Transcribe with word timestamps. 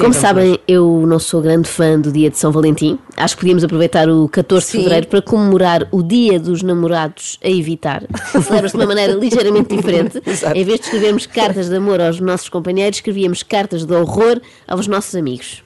Como 0.00 0.14
sabem, 0.14 0.58
eu 0.66 1.04
não 1.06 1.18
sou 1.18 1.40
grande 1.40 1.68
fã 1.68 1.98
do 1.98 2.12
dia 2.12 2.30
de 2.30 2.38
São 2.38 2.52
Valentim. 2.52 2.98
Acho 3.16 3.34
que 3.34 3.40
podíamos 3.40 3.64
aproveitar 3.64 4.08
o 4.08 4.28
14 4.28 4.66
de 4.66 4.72
Sim. 4.72 4.78
fevereiro 4.78 5.06
para 5.08 5.22
comemorar 5.22 5.88
o 5.90 6.02
dia 6.02 6.38
dos 6.38 6.62
namorados 6.62 7.38
a 7.42 7.48
evitar. 7.48 8.04
Celebra-se 8.42 8.76
de 8.76 8.82
uma 8.82 8.86
maneira 8.86 9.14
ligeiramente 9.14 9.74
diferente. 9.74 10.22
Em 10.54 10.64
vez 10.64 10.80
de 10.80 10.84
escrevermos 10.86 11.26
cartas 11.26 11.68
de 11.68 11.76
amor 11.76 12.00
aos 12.00 12.20
nossos 12.20 12.48
companheiros, 12.48 12.98
escrevíamos 12.98 13.42
cartas 13.42 13.84
de 13.84 13.94
horror 13.94 14.40
aos 14.66 14.86
nossos 14.86 15.14
amigos. 15.14 15.65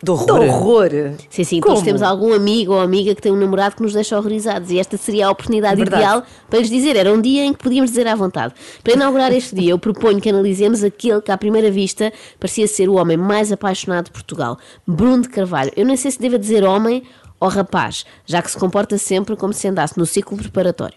De 0.00 0.14
De 0.14 0.32
horror. 0.32 0.90
Sim, 1.28 1.42
sim, 1.44 1.60
Como? 1.60 1.74
todos 1.74 1.84
temos 1.84 2.02
algum 2.02 2.32
amigo 2.32 2.72
ou 2.72 2.80
amiga 2.80 3.14
que 3.16 3.20
tem 3.20 3.32
um 3.32 3.36
namorado 3.36 3.74
que 3.74 3.82
nos 3.82 3.92
deixa 3.92 4.16
horrorizados 4.16 4.70
e 4.70 4.78
esta 4.78 4.96
seria 4.96 5.26
a 5.26 5.30
oportunidade 5.30 5.76
Verdade. 5.76 6.02
ideal 6.02 6.22
para 6.48 6.60
lhes 6.60 6.70
dizer. 6.70 6.94
Era 6.94 7.12
um 7.12 7.20
dia 7.20 7.44
em 7.44 7.52
que 7.52 7.62
podíamos 7.62 7.90
dizer 7.90 8.06
à 8.06 8.14
vontade. 8.14 8.54
Para 8.84 8.92
inaugurar 8.92 9.32
este 9.32 9.56
dia, 9.56 9.70
eu 9.72 9.78
proponho 9.78 10.20
que 10.20 10.28
analisemos 10.30 10.84
aquele 10.84 11.20
que, 11.20 11.32
à 11.32 11.36
primeira 11.36 11.68
vista, 11.70 12.12
parecia 12.38 12.68
ser 12.68 12.88
o 12.88 12.94
homem 12.94 13.16
mais 13.16 13.50
apaixonado 13.50 14.04
de 14.06 14.12
Portugal, 14.12 14.56
Bruno 14.86 15.22
de 15.22 15.28
Carvalho. 15.30 15.72
Eu 15.76 15.84
nem 15.84 15.96
sei 15.96 16.12
se 16.12 16.20
devo 16.20 16.38
dizer 16.38 16.62
homem 16.62 17.02
ou 17.40 17.48
rapaz, 17.48 18.04
já 18.24 18.40
que 18.40 18.50
se 18.50 18.56
comporta 18.56 18.96
sempre 18.98 19.34
como 19.36 19.52
se 19.52 19.66
andasse 19.66 19.98
no 19.98 20.06
ciclo 20.06 20.36
preparatório. 20.36 20.96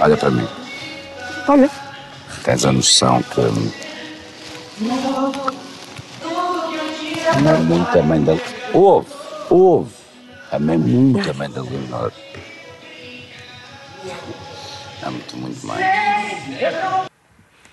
Olha 0.00 0.16
para 0.16 0.30
mim. 0.30 0.46
Olha. 1.48 1.68
Tens 2.44 2.64
a 2.64 2.70
noção 2.72 3.20
que. 3.22 3.40
Amei 7.38 7.52
muito 7.58 7.96
a 7.96 8.02
mãe 8.02 8.24
da. 8.24 8.32
Ouve, 8.74 9.06
ouve. 9.48 9.94
Amei 10.50 10.76
muito 10.76 11.30
a 11.30 11.34
mãe 11.34 11.48
da 11.48 11.62
Leonor. 11.62 12.12
Amo-te 15.04 15.36
muito 15.36 15.64
mais. 15.64 17.07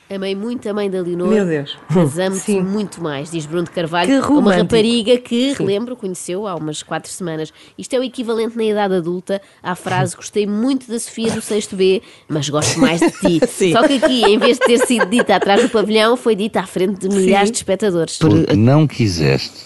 Amei 0.08 0.36
muito 0.36 0.70
a 0.70 0.74
mãe 0.74 0.88
da 0.88 1.02
Leonor, 1.02 1.30
Meu 1.30 1.46
Deus. 1.48 1.76
mas 1.90 2.20
amo-te 2.20 2.42
Sim. 2.44 2.62
muito 2.62 3.02
mais, 3.02 3.32
diz 3.32 3.48
Bruno 3.48 3.64
de 3.64 3.72
Carvalho, 3.72 4.22
Que 4.22 4.32
uma 4.32 4.54
rapariga 4.56 5.18
que, 5.18 5.54
relembro, 5.54 5.96
conheceu 5.96 6.46
há 6.46 6.54
umas 6.56 6.84
quatro 6.84 7.12
semanas. 7.12 7.52
Isto 7.76 7.96
é 7.96 8.00
o 8.00 8.04
equivalente 8.04 8.56
na 8.56 8.64
idade 8.64 8.94
adulta 8.94 9.42
à 9.64 9.76
frase 9.76 10.14
gostei 10.18 10.46
muito 10.46 10.88
da 10.88 11.00
Sofia 11.00 11.32
do 11.32 11.42
6 11.42 11.70
B, 11.74 12.04
mas 12.30 12.48
gosto 12.50 12.80
mais 12.80 13.00
de 13.00 13.10
ti. 13.12 13.42
Sim. 13.50 13.72
Só 13.72 13.88
que 13.88 13.94
aqui, 13.96 14.24
em 14.26 14.38
vez 14.38 14.60
de 14.60 14.66
ter 14.66 14.86
sido 14.86 15.08
dita 15.08 15.36
atrás 15.38 15.64
do 15.64 15.70
pavilhão, 15.70 16.16
foi 16.16 16.36
dita 16.36 16.60
à 16.60 16.68
frente 16.68 17.08
de 17.08 17.10
milhares 17.10 17.50
de 17.50 17.58
espectadores. 17.58 18.18
Porque 18.18 18.56
não 18.56 18.86
quiseste 18.86 19.66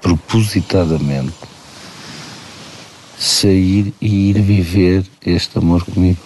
propositadamente 0.00 1.34
sair 3.18 3.92
e 4.00 4.30
ir 4.30 4.40
viver 4.40 5.04
este 5.26 5.58
amor 5.58 5.84
comigo. 5.84 6.18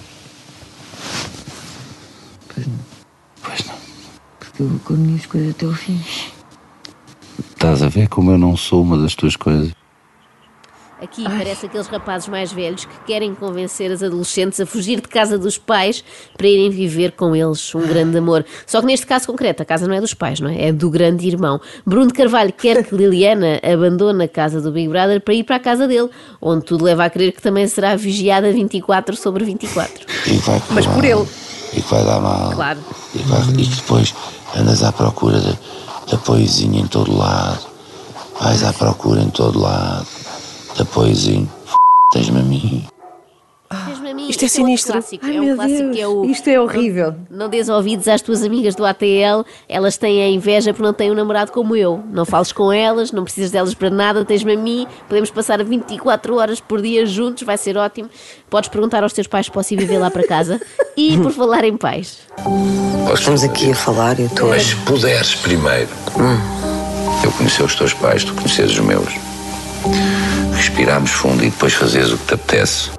Pois 3.43 3.65
não. 3.67 3.75
Porque 4.39 4.52
eu 4.63 4.81
com 4.85 4.95
as 4.95 4.99
minhas 4.99 5.27
coisas 5.27 5.51
até 5.51 5.67
o 5.67 5.73
fim. 5.73 6.01
Estás 7.51 7.83
a 7.83 7.89
ver 7.89 8.09
como 8.09 8.31
eu 8.31 8.39
não 8.39 8.57
sou 8.57 8.83
uma 8.83 8.99
das 8.99 9.15
tuas 9.15 9.37
coisas? 9.37 9.73
Aqui 11.03 11.25
parece 11.25 11.67
aqueles 11.67 11.89
rapazes 11.89 12.29
mais 12.29 12.53
velhos 12.53 12.85
que 12.85 12.95
querem 13.09 13.35
convencer 13.35 13.91
as 13.91 14.05
adolescentes 14.05 14.61
a 14.61 14.67
fugir 14.67 15.01
de 15.01 15.09
casa 15.09 15.37
dos 15.37 15.59
pais 15.59 16.05
para 16.37 16.47
irem 16.47 16.71
viver 16.71 17.11
com 17.11 17.35
eles 17.35 17.75
um 17.75 17.81
grande 17.81 18.19
amor. 18.19 18.47
Só 18.65 18.79
que 18.81 18.87
neste 18.87 19.05
caso 19.05 19.27
concreto, 19.27 19.65
a 19.65 19.67
casa 19.67 19.89
não 19.89 19.97
é 19.97 20.01
dos 20.01 20.15
pais, 20.15 20.39
não 20.39 20.49
é? 20.49 20.69
É 20.69 20.73
do 20.73 20.89
grande 20.89 21.27
irmão. 21.27 21.61
Bruno 21.85 22.07
de 22.07 22.13
Carvalho 22.13 22.53
quer 22.53 22.85
que 22.85 22.95
Liliana 22.95 23.61
abandone 23.65 24.23
a 24.23 24.29
casa 24.29 24.61
do 24.61 24.71
Big 24.71 24.89
Brother 24.89 25.21
para 25.21 25.35
ir 25.35 25.43
para 25.43 25.57
a 25.57 25.61
casa 25.61 25.89
dele, 25.89 26.09
onde 26.41 26.65
tudo 26.65 26.85
leva 26.85 27.05
a 27.05 27.11
crer 27.11 27.33
que 27.33 27.43
também 27.43 27.67
será 27.67 27.97
vigiada 27.97 28.53
24 28.53 29.17
sobre 29.17 29.45
24. 29.45 30.07
E 30.29 30.35
vai 30.35 30.61
correr 30.61 30.75
Mas 30.75 30.87
por 30.87 31.05
ele. 31.05 31.52
E 31.73 31.81
que 31.81 31.91
vai 31.91 32.05
dar 32.05 32.21
mal. 32.21 32.53
Claro. 32.53 32.81
E, 33.15 33.19
vai- 33.23 33.41
e 33.59 33.67
que 33.67 33.77
depois 33.77 34.15
andas 34.57 34.83
à 34.83 34.93
procura 34.93 35.41
de, 35.41 35.59
de 36.07 36.15
apoiozinho 36.15 36.79
em 36.81 36.87
todo 36.87 37.17
lado. 37.17 37.61
Vais 38.41 38.63
à 38.65 38.73
procura 38.73 39.23
em 39.23 39.31
todo 39.31 39.59
lado. 39.61 40.07
De 40.77 40.83
apoiozinho. 40.83 41.51
Tens-me 42.13 42.41
a 42.41 42.43
mim. 42.43 42.87
Mim, 44.15 44.29
Isto 44.29 44.43
é 44.43 44.45
outro 44.45 44.49
sinistro. 44.57 44.93
clássico. 44.93 45.25
Ai, 45.27 45.37
é 45.37 45.41
um 45.41 45.55
clássico 45.57 45.79
Deus. 45.83 45.95
que 45.97 46.01
é 46.01 46.09
o. 46.09 46.25
Isto 46.25 46.49
é 46.51 46.61
horrível. 46.61 47.15
Não 47.31 47.49
dês 47.49 47.69
ouvidos 47.69 48.09
às 48.09 48.21
tuas 48.21 48.43
amigas 48.43 48.75
do 48.75 48.85
ATL, 48.85 49.45
elas 49.69 49.97
têm 49.97 50.23
a 50.23 50.29
inveja 50.29 50.73
porque 50.73 50.83
não 50.87 50.93
têm 50.93 51.11
um 51.11 51.15
namorado 51.15 51.53
como 51.53 51.75
eu. 51.77 52.03
Não 52.13 52.25
fales 52.25 52.53
com 52.53 52.73
elas, 52.73 53.13
não 53.13 53.25
precisas 53.25 53.51
delas 53.51 53.75
para 53.75 53.91
nada, 53.91 54.25
tens-me 54.25 54.53
a 54.55 54.57
mim, 54.57 54.87
podemos 55.09 55.31
passar 55.31 55.63
24 55.63 56.37
horas 56.37 56.61
por 56.61 56.81
dia 56.83 57.05
juntos, 57.07 57.43
vai 57.43 57.57
ser 57.57 57.77
ótimo. 57.77 58.09
Podes 58.51 58.69
perguntar 58.69 59.03
aos 59.03 59.13
teus 59.13 59.27
pais 59.27 59.47
se 59.47 59.53
posso 59.53 59.73
ir 59.75 59.77
viver 59.79 59.99
lá 59.99 60.11
para 60.11 60.27
casa. 60.27 60.61
E 60.97 61.17
por 61.19 61.33
falar 61.33 61.65
em 61.65 61.77
pais, 61.77 62.19
Estamos 63.15 63.43
aqui 63.43 63.71
a 63.73 63.75
falar 63.75 64.19
e 64.19 64.23
eu 64.23 64.27
estou. 64.29 64.49
Mas 64.49 64.63
se 64.63 64.77
puderes 64.77 65.35
primeiro, 65.37 65.89
eu 67.25 67.31
conhecer 67.33 67.63
os 67.63 67.75
teus 67.75 67.93
pais, 67.95 68.25
tu 68.25 68.35
conheces 68.35 68.73
os 68.73 68.79
meus. 68.81 69.09
Respirarmos 70.55 71.11
fundo 71.11 71.43
e 71.45 71.51
depois 71.51 71.73
fazeres 71.75 72.13
o 72.13 72.19
que 72.19 72.27
te 72.27 72.35
apetece. 72.35 72.91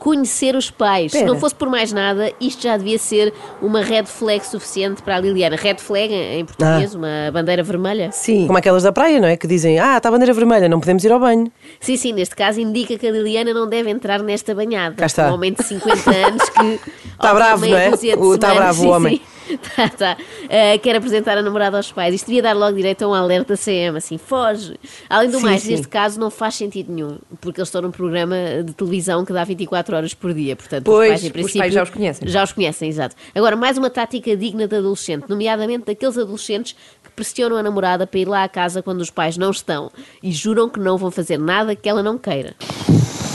Conhecer 0.00 0.56
os 0.56 0.70
pais. 0.70 1.12
Se 1.12 1.18
Espera. 1.18 1.32
não 1.32 1.38
fosse 1.38 1.54
por 1.54 1.68
mais 1.68 1.92
nada, 1.92 2.32
isto 2.40 2.62
já 2.62 2.76
devia 2.76 2.98
ser 2.98 3.32
uma 3.60 3.82
red 3.82 4.06
flag 4.06 4.44
suficiente 4.44 5.02
para 5.02 5.16
a 5.16 5.20
Liliana. 5.20 5.56
Red 5.56 5.76
flag 5.76 6.12
em 6.12 6.44
português, 6.44 6.94
uma 6.94 7.30
bandeira 7.32 7.62
vermelha. 7.62 8.10
Sim. 8.10 8.46
Como 8.46 8.58
aquelas 8.58 8.82
da 8.82 8.90
praia, 8.90 9.20
não 9.20 9.28
é? 9.28 9.36
Que 9.36 9.46
dizem, 9.46 9.78
ah, 9.78 9.98
está 9.98 10.08
a 10.08 10.12
bandeira 10.12 10.32
vermelha, 10.32 10.68
não 10.68 10.80
podemos 10.80 11.04
ir 11.04 11.12
ao 11.12 11.20
banho. 11.20 11.52
Sim, 11.78 11.96
sim, 11.98 12.12
neste 12.14 12.34
caso 12.34 12.58
indica 12.60 12.96
que 12.98 13.06
a 13.06 13.12
Liliana 13.12 13.52
não 13.52 13.68
deve 13.68 13.90
entrar 13.90 14.22
nesta 14.22 14.54
banhada. 14.54 14.96
Cá 14.96 15.06
está. 15.06 15.30
Um 15.30 15.34
homem 15.34 15.52
de 15.52 15.62
50 15.62 16.10
anos 16.10 16.48
que. 16.48 16.80
Está 17.12 17.34
bravo, 17.34 17.66
não 17.66 17.76
é? 17.76 17.90
está 17.90 18.54
bravo 18.54 18.86
o 18.86 18.88
homem. 18.88 19.18
sim. 19.18 19.40
Tá, 19.76 19.88
tá. 19.88 20.16
Uh, 20.44 20.78
quer 20.80 20.96
apresentar 20.96 21.36
a 21.38 21.42
namorada 21.42 21.76
aos 21.76 21.90
pais. 21.90 22.14
Isto 22.14 22.26
devia 22.26 22.42
dar 22.42 22.52
logo 22.54 22.76
direito 22.76 23.04
a 23.04 23.08
um 23.08 23.14
alerta 23.14 23.56
CM, 23.56 23.96
assim, 23.96 24.18
foge. 24.18 24.74
Além 25.08 25.30
do 25.30 25.38
Sim, 25.38 25.44
mais, 25.44 25.62
sim. 25.62 25.70
neste 25.72 25.88
caso 25.88 26.20
não 26.20 26.30
faz 26.30 26.54
sentido 26.54 26.92
nenhum, 26.92 27.18
porque 27.40 27.60
eles 27.60 27.68
estão 27.68 27.82
num 27.82 27.90
programa 27.90 28.36
de 28.64 28.72
televisão 28.72 29.24
que 29.24 29.32
dá 29.32 29.44
24 29.44 29.89
horas 29.94 30.14
por 30.14 30.32
dia. 30.32 30.56
Portanto, 30.56 30.84
Pois, 30.84 31.08
os 31.08 31.08
pais, 31.08 31.24
em 31.24 31.26
os 31.26 31.32
princípio, 31.32 31.60
pais 31.60 31.74
já 31.74 31.82
os 31.82 31.90
conhecem. 31.90 32.28
Já 32.28 32.44
os 32.44 32.52
conhecem, 32.52 32.88
exato. 32.88 33.16
Agora, 33.34 33.56
mais 33.56 33.78
uma 33.78 33.90
tática 33.90 34.36
digna 34.36 34.66
de 34.66 34.76
adolescente, 34.76 35.24
nomeadamente 35.28 35.86
daqueles 35.86 36.16
adolescentes 36.16 36.74
que 37.02 37.10
pressionam 37.10 37.56
a 37.56 37.62
namorada 37.62 38.06
para 38.06 38.20
ir 38.20 38.28
lá 38.28 38.44
à 38.44 38.48
casa 38.48 38.82
quando 38.82 39.00
os 39.00 39.10
pais 39.10 39.36
não 39.36 39.50
estão 39.50 39.90
e 40.22 40.32
juram 40.32 40.68
que 40.68 40.80
não 40.80 40.96
vão 40.96 41.10
fazer 41.10 41.38
nada 41.38 41.74
que 41.74 41.88
ela 41.88 42.02
não 42.02 42.18
queira. 42.18 42.54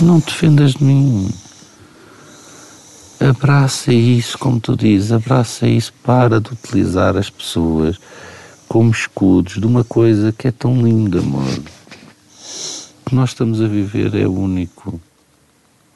Não 0.01 0.19
te 0.19 0.27
defendas 0.27 0.73
de 0.73 0.83
mim. 0.83 1.29
Abraça 3.19 3.93
isso, 3.93 4.37
como 4.37 4.59
tu 4.59 4.75
dizes, 4.75 5.11
abraça 5.11 5.65
isso, 5.65 5.93
para 6.03 6.39
de 6.39 6.51
utilizar 6.51 7.15
as 7.15 7.29
pessoas 7.29 7.97
como 8.67 8.91
escudos 8.91 9.53
de 9.53 9.65
uma 9.65 9.83
coisa 9.83 10.31
que 10.31 10.47
é 10.47 10.51
tão 10.51 10.81
linda, 10.81 11.19
amor. 11.19 11.47
O 11.47 13.09
que 13.09 13.15
nós 13.15 13.29
estamos 13.29 13.61
a 13.61 13.67
viver 13.67 14.13
é 14.15 14.27
único. 14.27 14.99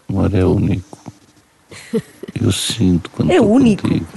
Amor, 0.10 0.34
é 0.34 0.44
único. 0.44 0.98
Eu 2.42 2.52
sinto 2.52 3.10
quando 3.12 3.32
É 3.32 3.36
estou 3.36 3.52
único. 3.52 3.84
contigo. 3.84 4.08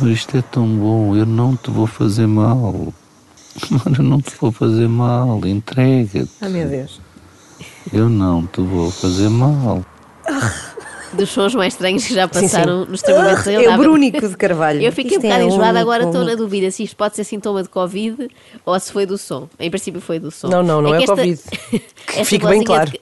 Mas 0.00 0.10
isto 0.10 0.36
é 0.36 0.42
tão 0.42 0.66
bom, 0.66 1.14
eu 1.16 1.26
não 1.26 1.54
te 1.56 1.70
vou 1.70 1.86
fazer 1.86 2.26
mal. 2.26 2.92
Amor, 3.70 3.98
eu 3.98 4.04
não 4.04 4.20
te 4.20 4.34
vou 4.40 4.50
fazer 4.50 4.88
mal, 4.88 5.44
entrega-te. 5.46 6.30
Ai, 6.40 6.48
meu 6.48 6.68
Deus. 6.68 7.00
Eu 7.92 8.08
não 8.08 8.46
te 8.46 8.60
vou 8.60 8.90
fazer 8.90 9.28
mal. 9.28 9.84
Dos 11.14 11.28
sons 11.30 11.54
mais 11.54 11.74
estranhos 11.74 12.04
que 12.06 12.14
já 12.14 12.26
Sim, 12.28 12.32
sim. 12.34 12.40
passaram 12.42 12.84
no 12.86 12.94
extremamente 12.94 13.50
É 13.50 13.74
o. 13.74 13.76
Brúnico 13.78 14.28
de 14.28 14.36
Carvalho. 14.36 14.80
Eu 14.80 14.90
fiquei 14.92 15.16
Isto 15.18 15.26
um 15.26 15.28
bocado 15.28 15.42
é 15.42 15.46
enjoada, 15.46 15.80
agora 15.80 16.02
único. 16.04 16.18
estou 16.18 16.30
na 16.30 16.34
dúvida 16.36 16.70
se 16.70 16.82
isto 16.84 16.96
pode 16.96 17.16
ser 17.16 17.24
sintoma 17.24 17.62
de 17.62 17.68
Covid 17.68 18.28
ou 18.64 18.80
se 18.80 18.90
foi 18.90 19.04
do 19.04 19.18
som. 19.18 19.48
Em 19.60 19.70
princípio 19.70 20.00
foi 20.00 20.18
do 20.18 20.30
som. 20.30 20.48
Não, 20.48 20.62
não, 20.62 20.80
não 20.80 20.94
é 20.94 20.98
que 20.98 21.04
esta- 21.04 21.16
Covid. 21.16 21.40
Fique 22.24 22.46
bem 22.46 22.64
vozinha 22.64 22.84
de- 22.86 23.00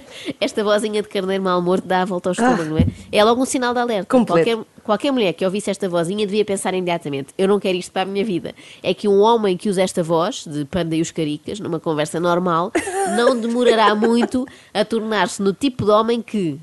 esta 0.40 0.64
vozinha 0.64 1.02
de 1.02 1.08
carneiro 1.08 1.42
mal 1.44 1.60
morto 1.60 1.86
dá 1.86 2.02
a 2.02 2.04
volta 2.04 2.30
ao 2.30 2.32
estômago, 2.32 2.64
não 2.64 2.78
é? 2.78 2.86
É 3.12 3.22
logo 3.24 3.42
um 3.42 3.44
sinal 3.46 3.74
de 3.74 3.80
alerta. 3.80 4.06
Ah. 4.16 4.18
Completo. 4.18 4.44
Qualquer, 4.50 4.64
qualquer 4.82 5.12
mulher 5.12 5.32
que 5.34 5.44
ouvisse 5.44 5.70
esta 5.70 5.88
vozinha 5.88 6.26
devia 6.26 6.44
pensar 6.44 6.72
imediatamente: 6.74 7.28
eu 7.36 7.46
não 7.46 7.60
quero 7.60 7.76
isto 7.76 7.92
para 7.92 8.02
a 8.02 8.04
minha 8.06 8.24
vida. 8.24 8.54
É 8.82 8.94
que 8.94 9.06
um 9.06 9.20
homem 9.20 9.56
que 9.56 9.68
usa 9.68 9.82
esta 9.82 10.02
voz, 10.02 10.44
de 10.46 10.64
Panda 10.64 10.96
e 10.96 11.00
os 11.02 11.10
Caricas, 11.10 11.60
numa 11.60 11.78
conversa 11.78 12.18
normal, 12.18 12.72
não 13.16 13.38
demorará 13.38 13.94
muito 13.94 14.46
a 14.72 14.84
tornar-se 14.84 15.42
no 15.42 15.52
tipo 15.52 15.84
de 15.84 15.90
homem 15.90 16.22
que. 16.22 16.58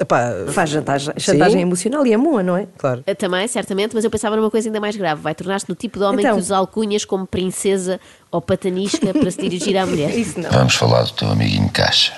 Epá, 0.00 0.32
Faz 0.48 0.70
chantagem, 0.70 1.12
chantagem 1.18 1.58
Sim. 1.58 1.60
emocional 1.60 2.06
e 2.06 2.12
é 2.14 2.16
boa, 2.16 2.42
não 2.42 2.56
é? 2.56 2.66
Claro. 2.78 3.04
Eh, 3.06 3.14
Também, 3.14 3.46
certamente, 3.46 3.94
mas 3.94 4.02
eu 4.02 4.10
pensava 4.10 4.34
numa 4.34 4.50
coisa 4.50 4.66
ainda 4.68 4.80
mais 4.80 4.96
grave. 4.96 5.20
Vai 5.20 5.34
tornar-se 5.34 5.68
no 5.68 5.74
tipo 5.74 5.98
de 5.98 6.04
homem 6.06 6.20
Então. 6.20 6.36
que 6.36 6.40
usa 6.40 6.56
alcunhas 6.56 7.04
como 7.04 7.26
princesa 7.26 8.00
ou 8.30 8.40
patanisca 8.40 9.12
para 9.12 9.30
se 9.30 9.38
dirigir 9.42 9.76
à 9.76 9.84
mulher. 9.84 10.10
Isso 10.18 10.40
não. 10.40 10.50
Vamos 10.50 10.74
falar 10.74 11.02
do 11.02 11.10
teu 11.12 11.28
amiguinho 11.30 11.68
Caixa. 11.70 12.14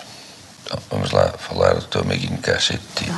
Vamos 0.91 1.11
lá 1.11 1.29
falar 1.39 1.75
do 1.75 1.85
teu 1.87 2.03
amiguinho 2.03 2.39
Caixa 2.39 2.75
e 2.75 2.79
de 2.79 3.07
ti. 3.07 3.13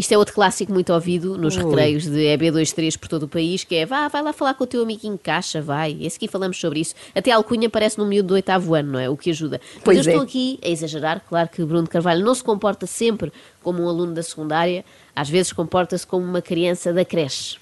Isto 0.00 0.12
é 0.12 0.16
outro 0.16 0.34
clássico 0.34 0.72
muito 0.72 0.94
ouvido 0.94 1.36
nos 1.36 1.54
recreios 1.56 2.06
de 2.06 2.20
EB23 2.20 2.98
por 2.98 3.06
todo 3.06 3.24
o 3.24 3.28
país, 3.28 3.64
que 3.64 3.74
é 3.74 3.84
vá, 3.84 4.08
vai 4.08 4.22
lá 4.22 4.32
falar 4.32 4.54
com 4.54 4.64
o 4.64 4.66
teu 4.66 4.80
amiguinho 4.80 5.20
caixa, 5.22 5.60
vai. 5.60 5.94
Esse 6.00 6.16
aqui 6.16 6.26
falamos 6.26 6.58
sobre 6.58 6.80
isso. 6.80 6.94
Até 7.14 7.30
a 7.30 7.36
alcunha 7.36 7.68
parece 7.68 7.98
num 7.98 8.06
miúdo 8.06 8.28
do 8.28 8.34
oitavo 8.34 8.74
ano, 8.74 8.92
não 8.92 8.98
é? 8.98 9.10
O 9.10 9.16
que 9.16 9.28
ajuda. 9.28 9.60
Mas 9.74 9.82
Pois 9.84 9.98
eu 9.98 10.00
estou 10.00 10.22
é. 10.22 10.24
aqui 10.24 10.58
a 10.64 10.68
exagerar, 10.70 11.22
claro 11.28 11.50
que 11.50 11.62
Bruno 11.62 11.86
Carvalho 11.86 12.24
não 12.24 12.34
se 12.34 12.42
comporta 12.42 12.86
sempre 12.86 13.30
como 13.62 13.82
um 13.82 13.88
aluno 13.90 14.14
da 14.14 14.22
secundária, 14.22 14.86
às 15.14 15.28
vezes 15.28 15.52
comporta-se 15.52 16.06
como 16.06 16.24
uma 16.24 16.40
criança 16.40 16.94
da 16.94 17.04
creche. 17.04 17.58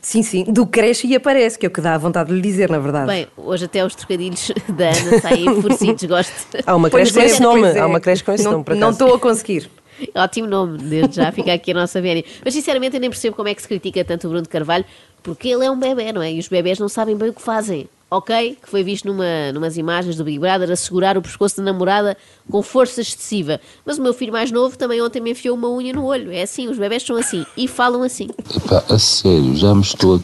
Sim, 0.00 0.22
sim, 0.22 0.44
do 0.44 0.66
cresce 0.66 1.06
e 1.06 1.16
aparece, 1.16 1.58
que 1.58 1.66
é 1.66 1.68
o 1.68 1.72
que 1.72 1.82
dá 1.82 1.98
vontade 1.98 2.30
de 2.30 2.36
lhe 2.36 2.40
dizer, 2.40 2.70
na 2.70 2.78
verdade. 2.78 3.08
Bem, 3.08 3.26
hoje 3.36 3.66
até 3.66 3.84
os 3.84 3.94
trocadilhos 3.94 4.52
da 4.70 4.88
Ana 4.88 5.20
saem 5.20 5.60
forcidos, 5.60 6.04
gosto. 6.08 6.32
Há 6.64 6.74
uma 6.74 6.88
creche 6.88 7.12
com 7.12 7.20
é, 7.20 7.26
esse 7.26 7.42
nome. 7.42 7.68
é. 7.68 7.78
Há 7.78 7.86
uma 7.86 8.00
creche 8.00 8.24
com 8.24 8.32
esse 8.32 8.44
nome, 8.44 8.64
Não 8.74 8.90
estou 8.90 9.14
a 9.14 9.20
conseguir. 9.20 9.70
Ótimo 10.14 10.46
nome, 10.46 10.78
desde 10.78 11.16
já 11.16 11.32
fica 11.32 11.52
aqui 11.52 11.70
a 11.70 11.74
nossa 11.74 12.00
vénia. 12.00 12.24
Mas 12.44 12.54
sinceramente 12.54 12.96
eu 12.96 13.00
nem 13.00 13.10
percebo 13.10 13.36
como 13.36 13.48
é 13.48 13.54
que 13.54 13.62
se 13.62 13.68
critica 13.68 14.04
tanto 14.04 14.26
o 14.26 14.30
Bruno 14.30 14.48
Carvalho, 14.48 14.84
porque 15.22 15.48
ele 15.48 15.64
é 15.64 15.70
um 15.70 15.78
bebê, 15.78 16.12
não 16.12 16.22
é? 16.22 16.32
E 16.32 16.38
os 16.38 16.48
bebés 16.48 16.78
não 16.78 16.88
sabem 16.88 17.16
bem 17.16 17.30
o 17.30 17.34
que 17.34 17.42
fazem. 17.42 17.88
Ok, 18.08 18.56
que 18.62 18.70
foi 18.70 18.84
visto 18.84 19.04
numa, 19.08 19.50
numas 19.52 19.76
imagens 19.76 20.14
do 20.14 20.22
Big 20.22 20.38
Brother 20.38 20.70
a 20.70 20.76
segurar 20.76 21.18
o 21.18 21.22
pescoço 21.22 21.56
da 21.56 21.64
namorada 21.64 22.16
com 22.48 22.62
força 22.62 23.00
excessiva. 23.00 23.60
Mas 23.84 23.98
o 23.98 24.02
meu 24.02 24.14
filho 24.14 24.32
mais 24.32 24.52
novo 24.52 24.78
também 24.78 25.02
ontem 25.02 25.20
me 25.20 25.32
enfiou 25.32 25.56
uma 25.56 25.68
unha 25.68 25.92
no 25.92 26.04
olho. 26.04 26.30
É 26.30 26.42
assim, 26.42 26.68
os 26.68 26.78
bebés 26.78 27.02
são 27.02 27.16
assim 27.16 27.44
e 27.56 27.66
falam 27.66 28.04
assim. 28.04 28.28
Epá, 28.54 28.84
a 28.88 28.96
sério, 28.96 29.56
já 29.56 29.74
me 29.74 29.82
estou 29.82 30.16
a. 30.16 30.20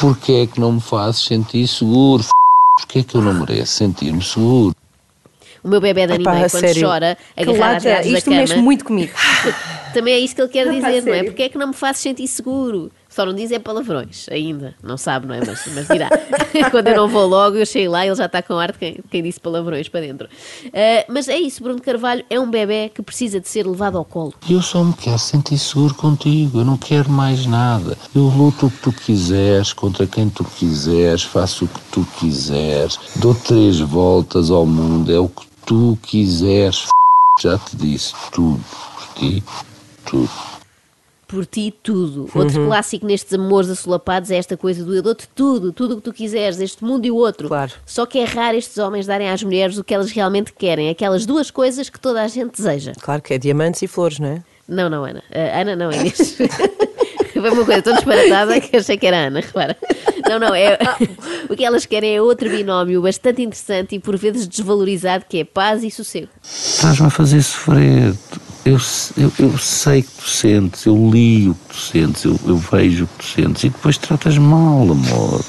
Porquê 0.00 0.32
é 0.32 0.46
que 0.48 0.58
não 0.58 0.72
me 0.72 0.80
fazes 0.80 1.22
sentir 1.22 1.68
seguro? 1.68 2.24
Porquê 2.78 2.98
é 2.98 3.02
que 3.04 3.14
eu 3.14 3.22
não 3.22 3.32
mereço 3.32 3.72
sentir-me 3.72 4.22
seguro? 4.22 4.74
O 5.66 5.68
meu 5.68 5.80
bebê 5.80 6.06
de 6.06 6.12
Epá, 6.12 6.30
anime, 6.30 6.44
a 6.44 6.48
quando 6.48 6.60
sério. 6.60 6.86
chora, 6.86 7.18
agarrado 7.36 7.58
lata, 7.58 7.80
grades 7.80 8.12
da 8.12 8.18
isto 8.18 8.30
mexe 8.30 8.52
cama, 8.52 8.62
muito 8.62 8.84
comigo. 8.84 9.12
também 9.92 10.14
é 10.14 10.18
isso 10.20 10.32
que 10.32 10.40
ele 10.40 10.48
quer 10.48 10.70
dizer, 10.70 11.02
não 11.02 11.12
é? 11.12 11.24
Porque 11.24 11.42
é 11.42 11.48
que 11.48 11.58
não 11.58 11.66
me 11.66 11.74
fazes 11.74 12.02
sentir 12.02 12.28
seguro? 12.28 12.92
Só 13.08 13.26
não 13.26 13.32
diz 13.32 13.50
é 13.50 13.58
palavrões, 13.58 14.28
ainda. 14.30 14.76
Não 14.80 14.96
sabe, 14.96 15.26
não 15.26 15.34
é? 15.34 15.40
Mas, 15.40 15.66
mas 15.74 15.88
dirá. 15.88 16.08
Quando 16.70 16.86
eu 16.88 16.96
não 16.96 17.08
vou 17.08 17.26
logo, 17.26 17.56
eu 17.56 17.66
chego 17.66 17.90
lá 17.90 18.04
e 18.04 18.08
ele 18.10 18.14
já 18.14 18.26
está 18.26 18.42
com 18.42 18.54
ar 18.58 18.70
de 18.70 18.78
quem, 18.78 18.98
quem 19.10 19.22
disse 19.22 19.40
palavrões 19.40 19.88
para 19.88 20.02
dentro. 20.02 20.28
Ah, 20.66 21.04
mas 21.08 21.28
é 21.28 21.36
isso, 21.36 21.62
Bruno 21.62 21.80
Carvalho 21.80 22.24
é 22.30 22.38
um 22.38 22.48
bebê 22.48 22.90
que 22.94 23.02
precisa 23.02 23.40
de 23.40 23.48
ser 23.48 23.66
levado 23.66 23.98
ao 23.98 24.04
colo. 24.04 24.34
Eu 24.48 24.62
só 24.62 24.84
me 24.84 24.92
quero 24.92 25.18
sentir 25.18 25.58
seguro 25.58 25.94
contigo, 25.94 26.60
eu 26.60 26.64
não 26.64 26.76
quero 26.76 27.10
mais 27.10 27.44
nada. 27.44 27.96
Eu 28.14 28.24
luto 28.24 28.66
o 28.66 28.70
que 28.70 28.82
tu 28.82 28.92
quiseres, 28.92 29.72
contra 29.72 30.06
quem 30.06 30.28
tu 30.28 30.44
quiseres, 30.44 31.22
faço 31.22 31.64
o 31.64 31.68
que 31.68 31.80
tu 31.90 32.06
quiseres, 32.20 32.98
dou 33.16 33.34
três 33.34 33.80
voltas 33.80 34.50
ao 34.50 34.66
mundo, 34.66 35.10
é 35.10 35.18
o 35.18 35.28
que 35.28 35.46
tu 35.66 35.98
quiseres. 36.02 36.76
f***. 36.84 36.88
Já 37.42 37.58
te 37.58 37.76
disse 37.76 38.14
tudo, 38.32 38.58
por 38.94 39.14
ti, 39.14 39.44
tudo. 40.06 40.30
Por 41.28 41.44
ti, 41.44 41.74
tudo. 41.82 42.30
Outro 42.34 42.60
Uhum. 42.60 42.66
clássico 42.68 43.04
nestes 43.04 43.32
amores 43.34 43.68
assolapados 43.68 44.30
é 44.30 44.36
esta 44.36 44.56
coisa 44.56 44.84
do 44.84 44.94
eu 44.94 45.02
dou-te 45.02 45.28
tudo, 45.34 45.72
tudo 45.72 45.94
o 45.94 45.96
que 45.96 46.02
tu 46.02 46.12
quiseres, 46.12 46.60
este 46.60 46.84
mundo 46.84 47.04
e 47.04 47.10
o 47.10 47.16
outro. 47.16 47.48
Claro. 47.48 47.72
Só 47.84 48.06
que 48.06 48.18
é 48.20 48.24
raro 48.24 48.56
estes 48.56 48.78
homens 48.78 49.06
darem 49.06 49.28
às 49.28 49.42
mulheres 49.42 49.76
o 49.76 49.82
que 49.84 49.92
elas 49.92 50.10
realmente 50.12 50.52
querem, 50.52 50.88
aquelas 50.88 51.26
duas 51.26 51.50
coisas 51.50 51.90
que 51.90 51.98
toda 52.00 52.22
a 52.22 52.28
gente 52.28 52.56
deseja. 52.56 52.92
Claro 53.02 53.20
que 53.20 53.34
é 53.34 53.38
diamantes 53.38 53.82
e 53.82 53.88
flores, 53.88 54.18
não 54.20 54.28
é? 54.28 54.42
Não, 54.68 54.88
não, 54.88 55.04
Ana. 55.04 55.22
A 55.32 55.60
Ana 55.60 55.76
não, 55.76 55.90
Inês. 55.92 56.36
Foi 57.34 57.50
uma 57.50 57.64
coisa 57.66 57.82
tão 57.82 57.94
disparatada 57.94 58.60
que 58.60 58.76
achei 58.76 58.96
que 58.96 59.06
era 59.06 59.16
a 59.18 59.26
Ana, 59.26 59.40
repara. 59.40 59.76
Não, 60.28 60.38
não, 60.38 60.54
é, 60.54 60.78
o 61.48 61.56
que 61.56 61.64
elas 61.64 61.86
querem 61.86 62.16
é 62.16 62.22
outro 62.22 62.48
binómio 62.50 63.02
bastante 63.02 63.42
interessante 63.42 63.94
e 63.94 63.98
por 63.98 64.16
vezes 64.16 64.46
desvalorizado, 64.46 65.24
que 65.28 65.38
é 65.38 65.44
paz 65.44 65.82
e 65.84 65.90
sossego. 65.90 66.28
Estás-me 66.42 67.06
a 67.06 67.10
fazer 67.10 67.42
sofrer. 67.42 68.14
Eu, 68.64 68.78
eu, 69.16 69.32
eu 69.38 69.58
sei 69.58 70.02
que 70.02 70.10
tu 70.10 70.28
sentes, 70.28 70.84
eu 70.86 70.96
li 71.10 71.48
o 71.48 71.54
que 71.54 71.68
tu 71.74 71.76
sentes, 71.76 72.24
eu, 72.24 72.38
eu 72.46 72.56
vejo 72.56 73.04
o 73.04 73.06
que 73.06 73.18
tu 73.18 73.24
sentes 73.24 73.64
e 73.64 73.68
depois 73.68 73.96
tratas 73.96 74.36
mal, 74.38 74.82
amor. 74.82 75.44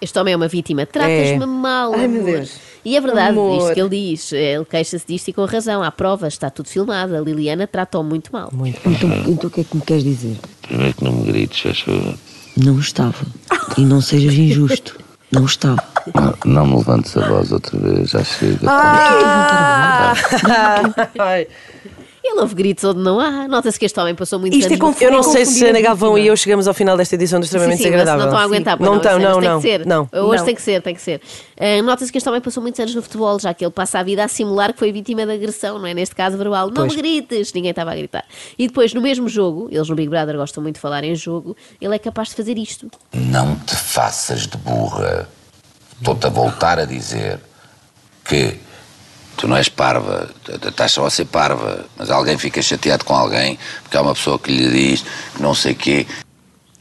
Este 0.00 0.18
homem 0.18 0.32
é 0.32 0.36
uma 0.36 0.48
vítima. 0.48 0.86
Tratas-me 0.86 1.42
É. 1.42 1.46
mal. 1.46 1.92
Ai, 1.94 2.08
meu 2.08 2.22
amor. 2.22 2.32
Deus. 2.38 2.52
E 2.82 2.96
é 2.96 3.00
verdade, 3.02 3.32
Amor. 3.38 3.58
isto 3.58 3.74
que 3.74 3.80
ele 3.80 3.88
diz. 3.90 4.32
Ele 4.32 4.64
queixa-se 4.64 5.06
disto 5.06 5.28
e 5.28 5.32
com 5.34 5.44
razão. 5.44 5.82
Há 5.82 5.90
provas, 5.90 6.32
está 6.32 6.48
tudo 6.48 6.70
filmado. 6.70 7.14
A 7.14 7.20
Liliana 7.20 7.66
trata-o 7.66 8.02
muito 8.02 8.32
mal. 8.32 8.50
Então, 8.84 9.10
então 9.28 9.48
o 9.48 9.50
que 9.50 9.60
é 9.60 9.64
que 9.64 9.76
me 9.76 9.82
queres 9.82 10.02
dizer? 10.02 10.38
Primeiro 10.62 10.94
que 10.94 11.04
não 11.04 11.12
me 11.12 11.24
grites, 11.30 11.60
faz 11.60 11.80
favor. 11.80 12.14
Não 12.62 12.78
estava. 12.78 13.24
E 13.78 13.84
não 13.84 14.00
sejas 14.00 14.34
injusto. 14.34 14.98
Não 15.32 15.44
estava. 15.46 15.82
Não, 16.14 16.34
não 16.44 16.66
me 16.66 16.76
levantes 16.76 17.16
a 17.16 17.26
voz 17.26 17.52
outra 17.52 17.78
vez, 17.78 18.10
já 18.10 18.22
chega. 18.24 18.58
Ai, 21.18 21.46
Ele 22.22 22.38
ouve 22.40 22.54
gritos 22.54 22.84
onde 22.84 23.00
não 23.00 23.18
há. 23.18 23.48
Nota-se 23.48 23.78
que 23.78 23.86
este 23.86 23.98
homem 23.98 24.14
passou 24.14 24.38
muitos 24.38 24.58
Isto 24.58 24.72
é 24.72 24.74
anos 24.74 24.78
no 24.80 24.86
confuso. 24.86 25.04
eu 25.04 25.10
não 25.10 25.22
sei 25.22 25.44
se 25.46 25.64
a 25.66 25.72
vítima. 25.94 26.20
e 26.20 26.26
eu 26.26 26.36
chegamos 26.36 26.68
ao 26.68 26.74
final 26.74 26.96
desta 26.96 27.14
edição 27.14 27.40
do 27.40 27.44
Extremamente 27.44 27.78
sim, 27.78 27.84
Desagradável. 27.84 28.18
não 28.20 28.26
estão 28.26 28.38
a 28.40 28.42
aguentar, 28.44 28.76
pois 28.76 28.86
Não 28.86 28.94
não, 28.94 29.00
estão, 29.02 29.18
mas 29.18 29.22
não, 29.22 29.40
tem 29.40 29.48
não. 29.48 29.56
que 29.60 29.62
ser. 29.62 29.86
não. 29.86 30.08
Hoje 30.28 30.38
Não. 30.38 30.44
tem 30.44 30.54
que 30.54 30.62
ser, 30.62 30.82
tem 30.82 30.94
que 30.94 31.00
ser. 31.00 31.20
Ah, 31.58 31.82
Nota-se 31.82 32.12
que 32.12 32.18
este 32.18 32.28
homem 32.28 32.40
passou 32.40 32.62
muitos 32.62 32.78
anos 32.78 32.94
no 32.94 33.02
futebol, 33.02 33.38
já 33.40 33.54
que 33.54 33.64
ele 33.64 33.72
passa 33.72 33.98
a 33.98 34.02
vida 34.02 34.22
a 34.24 34.28
simular 34.28 34.72
que 34.72 34.78
foi 34.78 34.92
vítima 34.92 35.24
de 35.24 35.32
agressão, 35.32 35.78
não 35.78 35.86
é? 35.86 35.94
Neste 35.94 36.14
caso 36.14 36.36
verbal. 36.36 36.66
Não 36.68 36.74
Pois. 36.86 36.94
me 36.94 36.98
grites! 37.00 37.52
Ninguém 37.54 37.70
estava 37.70 37.92
a 37.92 37.96
gritar. 37.96 38.24
E 38.58 38.66
depois, 38.66 38.92
no 38.92 39.00
mesmo 39.00 39.28
jogo, 39.28 39.68
eles 39.70 39.88
no 39.88 39.94
Big 39.96 40.08
Brother 40.10 40.36
gostam 40.36 40.62
muito 40.62 40.74
de 40.76 40.80
falar 40.80 41.02
em 41.04 41.14
jogo, 41.14 41.56
ele 41.80 41.94
é 41.94 41.98
capaz 41.98 42.28
de 42.28 42.34
fazer 42.34 42.58
isto. 42.58 42.90
Não 43.14 43.56
te 43.56 43.74
faças 43.74 44.46
de 44.46 44.56
burra. 44.58 45.28
Estou-te 45.98 46.26
a 46.26 46.30
voltar 46.30 46.78
a 46.78 46.84
dizer 46.84 47.40
que 48.24 48.56
tu 49.40 49.48
não 49.48 49.56
és 49.56 49.68
parva, 49.70 50.28
estás 50.68 50.92
só 50.92 51.06
a 51.06 51.10
ser 51.10 51.24
parva, 51.24 51.86
mas 51.96 52.10
alguém 52.10 52.36
fica 52.36 52.60
chateado 52.60 53.04
com 53.06 53.14
alguém 53.14 53.58
porque 53.82 53.96
há 53.96 54.02
uma 54.02 54.14
pessoa 54.14 54.38
que 54.38 54.52
lhe 54.52 54.68
diz 54.70 55.02
que 55.34 55.40
não 55.40 55.54
sei 55.54 55.74
quê. 55.74 56.06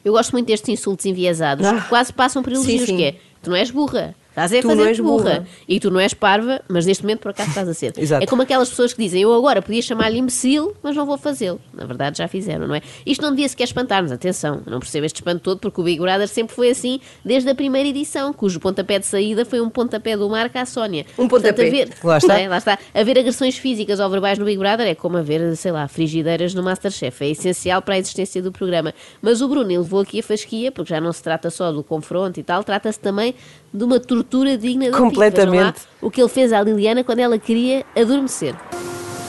Eu 0.03 0.11
gosto 0.13 0.31
muito 0.33 0.47
destes 0.47 0.67
insultos 0.69 1.05
enviesados, 1.05 1.65
Ah. 1.65 1.79
que 1.81 1.87
quase 1.87 2.11
passam 2.11 2.43
por 2.43 2.51
elogios, 2.51 2.85
sim. 2.85 2.97
que 2.97 3.03
é, 3.03 3.15
tu 3.41 3.49
não 3.49 3.55
és 3.55 3.71
burra. 3.71 4.13
Estás 4.45 4.53
a 4.53 4.61
Tu 4.61 4.67
fazer 4.69 4.87
és 4.87 4.99
burra. 4.99 5.23
burra. 5.23 5.47
E 5.67 5.79
tu 5.79 5.91
não 5.91 5.99
és 5.99 6.13
parva, 6.13 6.61
mas 6.67 6.85
neste 6.85 7.03
momento 7.03 7.19
por 7.19 7.31
acaso 7.31 7.49
estás 7.49 7.67
a 7.67 7.73
ser. 7.73 7.93
É 8.21 8.25
como 8.25 8.41
aquelas 8.41 8.69
pessoas 8.69 8.93
que 8.93 9.01
dizem, 9.03 9.21
eu 9.21 9.33
agora 9.33 9.61
podia 9.61 9.81
chamar-lhe 9.81 10.17
imbecil, 10.19 10.73
mas 10.81 10.95
não 10.95 11.05
vou 11.05 11.17
fazê-lo. 11.17 11.59
Na 11.73 11.85
verdade 11.85 12.17
já 12.17 12.27
fizeram, 12.27 12.67
não 12.67 12.75
é? 12.75 12.81
Isto 13.05 13.21
não 13.21 13.31
devia 13.31 13.47
sequer 13.47 13.65
espantar-nos, 13.65 14.11
atenção. 14.11 14.61
Não 14.65 14.79
percebo 14.79 15.05
este 15.05 15.17
espanto 15.17 15.41
todo, 15.41 15.59
porque 15.59 15.79
o 15.81 15.83
Big 15.83 15.99
Brother 15.99 16.27
sempre 16.27 16.55
foi 16.55 16.69
assim 16.69 16.99
desde 17.23 17.49
a 17.49 17.55
primeira 17.55 17.87
edição, 17.89 18.31
cujo 18.33 18.59
pontapé 18.59 18.99
de 18.99 19.05
saída 19.05 19.45
foi 19.45 19.59
um 19.61 19.69
pontapé 19.69 20.15
do 20.17 20.29
Marco 20.29 20.57
à 20.57 20.65
Sónia. 20.65 21.05
Um 21.17 21.27
Portanto, 21.27 21.55
pontapé. 21.57 21.67
haver, 21.67 21.89
Lá 22.03 22.17
está. 22.17 22.39
é? 22.39 22.47
Lá 22.47 22.57
está. 22.57 22.79
Haver 22.93 23.19
agressões 23.19 23.57
físicas 23.57 23.99
ou 23.99 24.09
verbais 24.09 24.37
no 24.39 24.45
Big 24.45 24.57
Brother 24.57 24.87
é 24.87 24.95
como 24.95 25.17
haver, 25.17 25.55
sei 25.55 25.71
lá, 25.71 25.87
frigideiras 25.87 26.53
no 26.53 26.63
Masterchef. 26.63 27.23
É 27.23 27.29
essencial 27.29 27.81
para 27.81 27.95
a 27.95 27.97
existência 27.99 28.41
do 28.41 28.51
programa. 28.51 28.93
Mas 29.21 29.41
o 29.41 29.47
Bruno 29.47 29.69
ele 29.69 29.77
levou 29.79 30.01
aqui 30.01 30.19
a 30.19 30.23
fasquia, 30.23 30.71
porque 30.71 30.89
já 30.93 31.01
não 31.01 31.11
se 31.13 31.21
trata 31.23 31.49
só 31.49 31.71
do 31.71 31.83
confronto 31.83 32.39
e 32.39 32.43
tal, 32.43 32.63
trata-se 32.63 32.99
também 32.99 33.35
de 33.73 33.83
uma 33.83 33.99
tortura 33.99 34.28
digna 34.57 34.91
da 34.91 34.97
Completamente. 34.97 35.81
o 36.01 36.09
que 36.09 36.21
ele 36.21 36.29
fez 36.29 36.53
à 36.53 36.61
Liliana 36.61 37.03
quando 37.03 37.19
ela 37.19 37.37
queria 37.37 37.85
adormecer. 37.95 38.55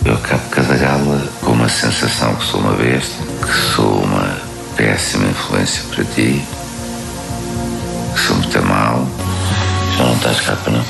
Eu 0.05 0.15
acabo 0.15 0.43
cada 0.51 0.77
gala 0.77 1.23
com 1.45 1.53
uma 1.53 1.69
sensação 1.69 2.35
que 2.35 2.45
sou 2.45 2.61
uma 2.61 2.73
besta, 2.73 3.23
que 3.43 3.75
sou 3.75 4.03
uma 4.03 4.37
péssima 4.77 5.29
influência 5.29 5.83
para 5.91 6.05
ti, 6.05 6.43
que 8.15 8.21
sou 8.21 8.37
muito 8.37 8.63
mal. 8.63 9.07
Já 9.99 10.05
não 10.05 10.15
estás 10.15 10.41
cá 10.41 10.57
para 10.57 10.73
não. 10.73 10.85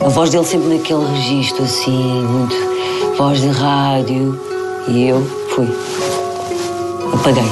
A 0.00 0.08
voz 0.08 0.30
dele 0.30 0.44
sempre 0.44 0.68
naquele 0.76 1.04
registro, 1.12 1.64
assim, 1.64 2.22
muito 2.24 2.54
voz 3.16 3.40
de 3.40 3.48
rádio. 3.48 4.38
E 4.88 5.08
eu 5.08 5.22
fui. 5.54 5.68
Apaguei. 7.12 7.44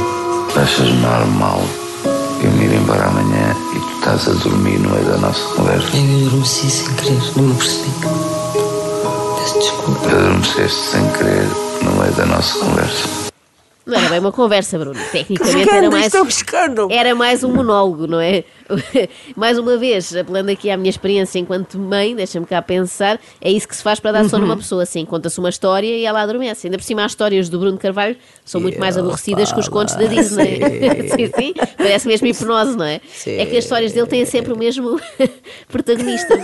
Achas 0.54 0.90
normal 1.00 1.62
eu 2.42 2.50
me 2.50 2.64
ir 2.66 2.75
embora 2.75 3.07
amanhã 3.07 3.57
estás 4.02 4.26
a 4.26 4.32
dormir 4.32 4.80
no 4.80 4.90
meio 4.90 5.04
da 5.04 5.16
nossa 5.18 5.54
conversa? 5.54 5.97
Eu 5.97 6.26
adormeci 6.26 6.68
sem 6.68 6.92
querer, 6.97 7.23
não 7.37 7.44
me 7.44 7.54
percebi. 7.54 7.90
Peço 9.38 9.59
desculpa. 9.61 10.09
Adormeceste 10.09 10.80
sem 10.90 11.09
querer 11.12 11.49
no 11.85 11.92
meio 11.92 12.12
da 12.14 12.26
nossa 12.26 12.59
conversa. 12.59 13.21
Não 13.84 13.98
era 13.98 14.08
bem 14.08 14.20
uma 14.20 14.30
conversa, 14.30 14.78
Bruno. 14.78 14.98
Tecnicamente 15.10 15.68
era 15.68 15.90
mais. 15.90 16.12
Era 16.90 17.14
mais 17.14 17.42
um 17.42 17.52
monólogo, 17.52 18.06
não 18.06 18.20
é? 18.20 18.44
mais 19.36 19.58
uma 19.58 19.76
vez, 19.76 20.14
apelando 20.14 20.50
aqui 20.50 20.70
à 20.70 20.76
minha 20.76 20.90
experiência 20.90 21.38
enquanto 21.38 21.78
mãe, 21.78 22.14
deixa-me 22.14 22.46
cá 22.46 22.62
pensar, 22.62 23.20
é 23.40 23.50
isso 23.50 23.66
que 23.66 23.74
se 23.74 23.82
faz 23.82 23.98
para 23.98 24.12
dar 24.12 24.28
sono 24.28 24.44
a 24.44 24.46
uma 24.46 24.56
pessoa, 24.56 24.84
assim, 24.84 25.04
conta-se 25.04 25.38
uma 25.38 25.48
história 25.48 25.88
e 25.88 26.04
ela 26.04 26.22
adormece. 26.22 26.66
Ainda 26.66 26.78
por 26.78 26.84
cima, 26.84 27.04
as 27.04 27.12
histórias 27.12 27.48
do 27.48 27.58
Bruno 27.58 27.76
Carvalho 27.76 28.16
são 28.44 28.60
muito 28.60 28.78
mais 28.78 28.96
aborrecidas 28.96 29.52
que 29.52 29.58
os 29.58 29.68
contos 29.68 29.94
da 29.96 30.04
Disney. 30.04 30.60
sim, 31.10 31.26
sim, 31.36 31.54
parece 31.76 32.06
mesmo 32.06 32.26
hipnose, 32.28 32.76
não 32.76 32.84
é? 32.84 33.00
É 33.26 33.46
que 33.46 33.56
as 33.56 33.64
histórias 33.64 33.92
dele 33.92 34.06
têm 34.06 34.24
sempre 34.24 34.52
o 34.52 34.56
mesmo 34.56 35.00
protagonista. 35.68 36.38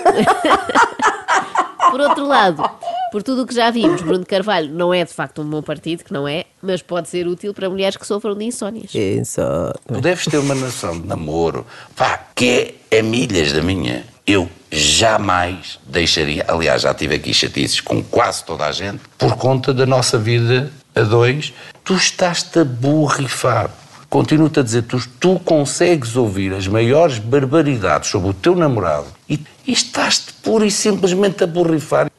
Por 1.90 2.00
outro 2.00 2.26
lado, 2.26 2.62
por 3.10 3.22
tudo 3.22 3.42
o 3.42 3.46
que 3.46 3.54
já 3.54 3.70
vimos, 3.70 4.02
Bruno 4.02 4.24
Carvalho 4.24 4.72
não 4.72 4.92
é 4.92 5.04
de 5.04 5.12
facto 5.12 5.42
um 5.42 5.44
bom 5.44 5.62
partido, 5.62 6.04
que 6.04 6.12
não 6.12 6.26
é, 6.26 6.44
mas 6.62 6.82
pode 6.82 7.08
ser 7.08 7.26
útil 7.26 7.54
para 7.54 7.68
mulheres 7.68 7.96
que 7.96 8.06
sofram 8.06 8.36
de 8.36 8.44
insónias. 8.44 8.94
Isso. 8.94 9.40
Tu 9.86 10.00
deves 10.00 10.24
ter 10.26 10.38
uma 10.38 10.54
noção 10.54 11.00
de 11.00 11.06
namoro, 11.06 11.66
pá, 11.96 12.20
que 12.34 12.74
é 12.90 12.98
a 12.98 13.02
milhas 13.02 13.52
da 13.52 13.62
minha. 13.62 14.04
Eu 14.26 14.48
jamais 14.70 15.78
deixaria, 15.86 16.44
aliás, 16.48 16.82
já 16.82 16.92
tive 16.92 17.14
aqui 17.14 17.32
chatices 17.32 17.80
com 17.80 18.02
quase 18.02 18.44
toda 18.44 18.66
a 18.66 18.72
gente, 18.72 19.00
por 19.16 19.36
conta 19.36 19.72
da 19.72 19.86
nossa 19.86 20.18
vida 20.18 20.70
a 20.94 21.02
dois. 21.02 21.52
Tu 21.84 21.94
estás-te 21.94 22.58
a 22.58 22.64
borrifar. 22.64 23.70
Continuo-te 24.10 24.60
a 24.60 24.62
dizer, 24.62 24.82
tu, 24.82 24.98
tu 25.20 25.38
consegues 25.40 26.16
ouvir 26.16 26.54
as 26.54 26.66
maiores 26.66 27.18
barbaridades 27.18 28.08
sobre 28.08 28.30
o 28.30 28.34
teu 28.34 28.56
namorado 28.56 29.06
e, 29.28 29.38
e 29.66 29.72
estás-te 29.72 30.32
pura 30.34 30.64
e 30.64 30.70
simplesmente 30.70 31.44
a 31.44 31.46
borrifar. 31.46 32.10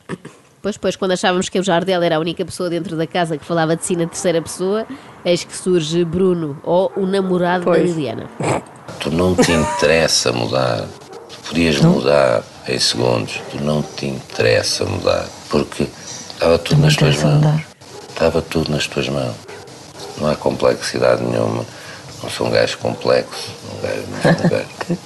Pois, 0.62 0.76
pois, 0.78 0.96
quando 0.96 1.12
achávamos 1.12 1.48
que 1.48 1.58
o 1.58 1.64
Jardel 1.64 2.04
era 2.04 2.18
a 2.18 2.20
única 2.20 2.44
pessoa 2.44 2.70
dentro 2.70 2.98
da 2.98 3.08
casa 3.08 3.38
que 3.38 3.46
falava 3.46 3.76
de 3.78 3.86
si 3.86 3.96
na 3.96 4.06
terceira 4.06 4.42
pessoa, 4.42 4.86
eis 5.24 5.44
que 5.44 5.56
surge 5.56 6.04
Bruno, 6.04 6.60
ou 6.64 6.92
o 6.98 7.06
namorado 7.06 7.64
da 7.66 7.72
Pois. 7.72 7.90
Liliana. 7.90 8.30
Tu 9.00 9.10
não 9.12 9.36
te 9.36 9.52
interessa 9.54 10.34
mudar. 10.34 10.86
Tu 11.30 11.38
podias 11.48 11.80
mudar 11.80 12.44
em 12.68 12.78
segundos. 12.78 13.40
Tu 13.52 13.64
não 13.64 13.82
te 13.82 14.08
interessa 14.08 14.84
mudar. 14.84 15.26
Porque 15.50 15.88
estava 16.34 16.60
tudo 16.60 16.82
nas 16.82 16.96
tuas 16.98 17.16
mãos. 17.24 17.62
Estava 18.10 18.42
tudo 18.42 18.72
nas 18.72 18.86
tuas 18.88 19.08
mãos. 19.08 19.36
Não 20.20 20.28
há 20.30 20.36
complexidade 20.36 21.24
nenhuma. 21.24 21.66
Não 22.22 22.30
sou 22.30 22.48
um 22.48 22.52
gajo 22.52 22.78
complexo. 22.80 23.50
Um 23.74 23.82
gajo, 23.82 24.04
não 24.12 24.46
um 24.46 24.50
gajo. 24.50 25.00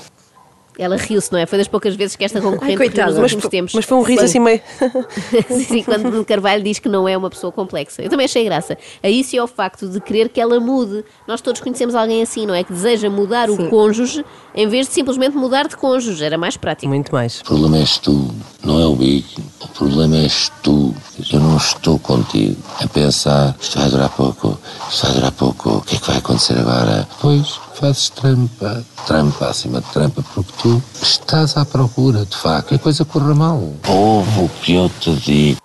Ela 0.77 0.95
riu-se, 0.97 1.31
não 1.31 1.39
é? 1.39 1.45
Foi 1.45 1.57
das 1.57 1.67
poucas 1.67 1.95
vezes 1.95 2.15
que 2.15 2.23
esta 2.25 2.41
concorrente 2.41 2.81
Ai, 2.81 2.89
coitada. 2.89 3.11
riu 3.11 3.13
nos 3.13 3.19
Mas 3.21 3.31
últimos 3.33 3.51
tempos. 3.51 3.73
Mas 3.73 3.85
foi 3.85 3.97
um 3.97 4.01
riso 4.01 4.19
Quando- 4.19 4.25
assim 4.25 4.39
meio. 4.39 4.61
Sim, 5.47 5.63
sim, 5.63 5.83
quando 5.83 6.03
Bruno 6.03 6.25
Carvalho 6.25 6.63
diz 6.63 6.79
que 6.79 6.89
não 6.89 7.07
é 7.07 7.15
uma 7.17 7.29
pessoa 7.29 7.51
complexa. 7.51 8.01
Eu 8.01 8.09
também 8.09 8.25
achei 8.25 8.43
graça. 8.43 8.77
A 9.01 9.09
isso 9.09 9.35
e 9.35 9.39
ao 9.39 9.47
facto 9.47 9.87
de 9.87 9.99
querer 9.99 10.29
que 10.29 10.39
ela 10.41 10.59
mude. 10.59 11.03
Nós 11.27 11.41
todos 11.41 11.61
conhecemos 11.61 11.95
alguém 11.95 12.21
assim, 12.21 12.45
não 12.45 12.53
é? 12.55 12.63
Que 12.63 12.73
deseja 12.73 13.09
mudar 13.09 13.49
o 13.49 13.69
cônjuge 13.69 14.23
em 14.55 14.67
vez 14.67 14.87
de 14.87 14.93
simplesmente 14.93 15.35
mudar 15.35 15.67
de 15.67 15.75
cônjuge. 15.77 16.23
Era 16.23 16.37
mais 16.37 16.57
prático. 16.57 16.87
Muito 16.87 17.11
mais. 17.11 17.41
O 17.41 17.43
problema 17.45 17.77
és 17.77 17.97
tu, 17.97 18.33
não 18.63 18.79
é 18.79 18.85
o 18.85 18.95
Big. 18.95 19.25
O 19.61 19.67
problema 19.69 20.17
és 20.17 20.51
tu. 20.61 20.93
Eu 21.31 21.39
não 21.39 21.57
estou 21.57 21.99
contigo 21.99 22.55
a 22.79 22.87
pensar, 22.87 23.55
isto 23.59 23.77
vai 23.79 23.89
durar 23.89 24.09
pouco, 24.09 24.57
isto 24.89 25.05
vai 25.05 25.15
durar 25.15 25.31
pouco, 25.31 25.69
o 25.77 25.81
que 25.81 25.95
é 25.95 25.99
que 25.99 26.07
vai 26.07 26.17
acontecer 26.17 26.57
agora? 26.57 27.07
Pois, 27.21 27.59
fazes 27.75 28.09
trampa, 28.09 28.83
trampa 29.05 29.47
acima 29.47 29.79
de 29.81 29.87
trampa, 29.91 30.23
tu 30.63 30.81
estás 31.01 31.55
à 31.57 31.65
procura, 31.65 32.25
de 32.25 32.35
facto, 32.35 32.69
que 32.69 32.75
a 32.75 32.79
coisa 32.79 33.05
corra 33.05 33.35
mal. 33.35 33.61
Ouve 33.87 34.39
o 34.45 34.49
que 34.61 34.73
eu 34.75 34.89
te 34.99 35.13
digo. 35.17 35.57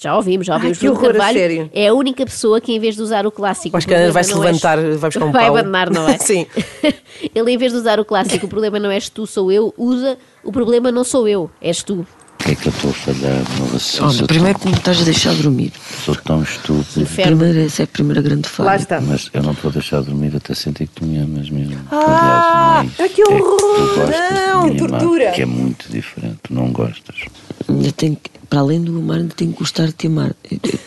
Já 0.00 0.16
ouvimos, 0.16 0.46
já 0.46 0.54
ouvimos. 0.54 0.78
Ai, 0.78 0.80
que 0.80 0.88
horror, 0.88 1.04
a 1.10 1.12
Carvalho 1.12 1.38
sério. 1.38 1.70
é 1.74 1.88
a 1.88 1.92
única 1.92 2.24
pessoa 2.24 2.58
que, 2.58 2.72
em 2.72 2.78
vez 2.80 2.94
de 2.96 3.02
usar 3.02 3.26
o 3.26 3.30
clássico. 3.30 3.76
Acho 3.76 3.86
que 3.86 4.10
vai 4.10 4.24
se 4.24 4.30
não 4.30 4.38
és- 4.44 4.46
levantar, 4.62 4.78
vai 4.96 5.10
buscar 5.10 5.24
um 5.26 5.32
Vai 5.32 5.44
pau. 5.46 5.56
abandonar, 5.56 5.90
não 5.90 6.08
é? 6.08 6.16
Sim. 6.22 6.46
Ele, 7.34 7.52
em 7.52 7.58
vez 7.58 7.72
de 7.72 7.78
usar 7.78 8.00
o 8.00 8.04
clássico, 8.04 8.46
o 8.46 8.48
problema 8.48 8.78
não 8.78 8.90
és 8.90 9.10
tu, 9.10 9.26
sou 9.26 9.52
eu, 9.52 9.74
usa 9.76 10.16
o 10.42 10.50
problema 10.50 10.90
não 10.90 11.04
sou 11.04 11.28
eu, 11.28 11.50
és 11.60 11.82
tu. 11.82 12.00
O 12.00 12.42
que 12.44 12.52
é 12.52 12.54
que 12.54 12.68
eu 12.68 12.72
estou 12.72 12.90
a 12.90 12.94
falhar 12.94 13.42
raciocínio? 13.80 14.08
Olha, 14.18 14.26
primeiro 14.26 14.58
que 14.58 14.68
me 14.68 14.74
estás 14.74 15.00
a 15.00 15.04
deixar 15.04 15.34
dormir. 15.34 15.72
Sou 16.04 16.14
tão 16.16 16.42
estúpido. 16.42 17.06
Primeiro, 17.06 17.58
essa 17.60 17.82
é 17.82 17.84
a 17.84 17.86
primeira 17.88 18.20
grande 18.22 18.48
falha. 18.48 18.66
Lá 18.70 18.76
está. 18.76 19.00
Mas 19.00 19.30
eu 19.32 19.42
não 19.42 19.54
te 19.54 19.62
vou 19.62 19.72
deixar 19.72 20.00
dormir 20.02 20.34
até 20.36 20.54
sentir 20.54 20.86
que 20.86 20.94
tu 21.00 21.04
me 21.04 21.18
amas 21.18 21.50
mesmo. 21.50 21.78
Aliás, 21.90 22.90
não 22.98 23.04
é 23.04 23.08
que 23.08 23.22
É 23.22 23.26
horror! 23.26 23.58
tu 23.58 23.94
gostas 24.00 24.30
Não, 24.30 24.68
de 24.68 24.74
me 24.74 24.80
amar, 24.86 25.00
tortura. 25.00 25.30
Que 25.32 25.42
é 25.42 25.46
muito 25.46 25.86
diferente. 25.90 26.38
Não 26.50 26.70
gostas. 26.72 27.16
Ainda 27.68 27.92
tenho 27.92 28.16
que- 28.16 28.30
para 28.50 28.58
além 28.58 28.82
do 28.82 28.98
amar, 28.98 29.18
ainda 29.18 29.34
tenho 29.34 29.52
que 29.52 29.60
gostar 29.60 29.86
de 29.86 29.92
te 29.92 30.08
amar. 30.08 30.34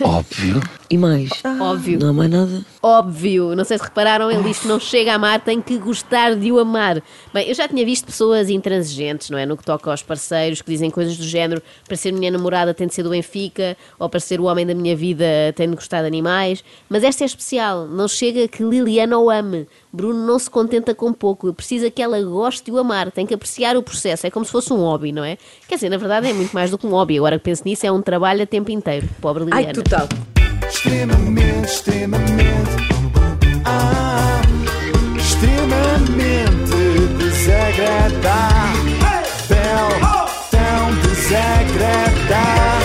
Óbvio. 0.02 0.62
E 0.90 0.98
mais, 0.98 1.32
Óbvio. 1.60 1.98
não 1.98 2.10
há 2.10 2.14
mais 2.14 2.30
nada. 2.30 2.66
Óbvio, 2.84 3.56
não 3.56 3.64
sei 3.64 3.80
se 3.80 3.84
repararam, 3.84 4.30
ele 4.30 4.44
diz 4.44 4.60
que 4.60 4.68
não 4.68 4.80
chega 4.80 5.14
a 5.14 5.16
amar, 5.16 5.40
tem 5.40 5.60
que 5.60 5.78
gostar 5.78 6.36
de 6.36 6.52
o 6.52 6.60
amar. 6.60 7.02
Bem, 7.34 7.48
eu 7.48 7.56
já 7.56 7.68
tinha 7.68 7.84
visto 7.84 8.06
pessoas 8.06 8.50
intransigentes, 8.50 9.30
não 9.30 9.38
é? 9.38 9.46
No 9.46 9.58
que 9.58 9.64
toca 9.64 9.90
aos 9.90 10.04
parceiros, 10.04 10.62
que 10.62 10.70
dizem 10.70 10.92
coisas 10.92 11.18
do 11.18 11.24
género: 11.24 11.64
para 11.88 11.96
ser 11.98 12.12
minha 12.12 12.30
namorada 12.30 12.74
tem 12.76 12.86
de 12.86 12.94
ser 12.94 13.02
do 13.02 13.10
Benfica, 13.10 13.76
ou 13.98 14.08
para 14.08 14.20
ser 14.20 14.40
o 14.40 14.44
homem 14.44 14.68
da 14.68 14.76
minha 14.76 14.96
vida 14.96 15.26
tem 15.56 15.68
de 15.68 15.76
gostar 15.76 16.02
de 16.02 16.08
animais. 16.08 16.64
Mas 16.88 17.04
esta 17.04 17.24
é 17.24 17.26
especial, 17.26 17.88
não 17.88 18.08
chega 18.08 18.48
que 18.48 18.62
Liliana 18.62 19.18
o 19.18 19.32
ame. 19.32 19.66
Bruno 19.92 20.26
não 20.26 20.38
se 20.38 20.50
contenta 20.50 20.94
com 20.94 21.14
pouco, 21.14 21.54
precisa 21.54 21.90
que 21.90 22.02
ela 22.02 22.20
goste 22.22 22.66
de 22.66 22.72
o 22.72 22.80
amar, 22.80 23.12
tem 23.12 23.28
que 23.28 23.34
apreciar 23.34 23.78
o 23.78 23.84
processo, 23.84 24.26
é 24.26 24.32
como 24.32 24.44
se 24.44 24.52
fosse 24.52 24.74
um 24.74 24.78
hobby, 24.78 25.12
não 25.12 25.24
é? 25.24 25.38
Quer 25.68 25.76
dizer, 25.76 25.90
na 25.90 25.98
verdade 25.98 26.28
é 26.28 26.34
muito 26.34 26.52
mais 26.52 26.72
do 26.72 26.80
que 26.80 26.88
um 26.88 26.90
hobby, 26.90 27.18
agora 27.18 27.38
que 27.38 27.44
penso 27.54 27.64
nisso, 27.66 27.86
é 27.86 27.92
um 27.92 28.02
trabalho 28.02 28.42
a 28.42 28.46
tempo 28.48 28.72
inteiro. 28.72 29.08
Pobre 29.22 29.44
Liliana. 29.44 29.68
Ai, 29.68 29.74
total. 29.74 30.10
extremamente, 30.68 31.66
extremamente, 31.66 32.72
ah, 33.66 34.42
extremamente 35.16 36.74
desagradável, 37.20 38.74
tão 40.50 40.96
desagradável. 41.04 42.83